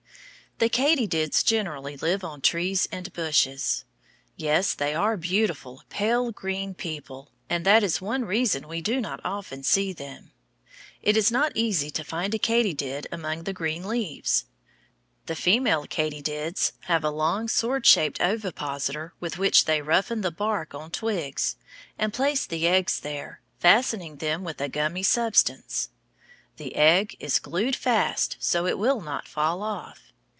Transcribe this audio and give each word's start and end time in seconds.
The 0.57 0.69
katydids 0.69 1.41
generally 1.43 1.97
live 1.97 2.23
on 2.23 2.39
trees 2.39 2.87
and 2.91 3.11
bushes. 3.13 3.83
Yes, 4.37 4.75
they 4.75 4.93
are 4.93 5.13
a 5.13 5.17
beautiful, 5.17 5.81
pale 5.89 6.31
green 6.31 6.75
people, 6.75 7.31
and 7.49 7.65
that 7.65 7.81
is 7.81 7.99
one 7.99 8.25
reason 8.25 8.67
we 8.67 8.79
do 8.79 9.01
not 9.01 9.19
often 9.23 9.63
see 9.63 9.91
them. 9.91 10.31
It 11.01 11.17
is 11.17 11.31
not 11.31 11.57
easy 11.57 11.89
to 11.89 12.03
find 12.03 12.35
a 12.35 12.37
katydid 12.37 13.07
among 13.11 13.45
the 13.45 13.53
green 13.53 13.87
leaves. 13.87 14.45
The 15.25 15.35
female 15.35 15.87
katydids 15.87 16.73
have 16.81 17.03
a 17.03 17.09
long 17.09 17.47
sword 17.47 17.83
shaped 17.87 18.21
ovipositor 18.21 19.15
with 19.19 19.39
which 19.39 19.65
they 19.65 19.81
roughen 19.81 20.21
the 20.21 20.29
bark 20.29 20.75
on 20.75 20.91
twigs, 20.91 21.55
and 21.97 22.13
place 22.13 22.45
the 22.45 22.67
eggs 22.67 22.99
there, 22.99 23.41
fastening 23.57 24.17
them 24.17 24.43
with 24.43 24.61
a 24.61 24.69
gummy 24.69 25.01
substance. 25.01 25.89
The 26.57 26.75
egg 26.75 27.15
is 27.19 27.39
glued 27.39 27.75
fast 27.75 28.37
so 28.39 28.67
it 28.67 28.77
will 28.77 29.01
not 29.01 29.27
fall 29.27 29.63
off. 29.63 30.03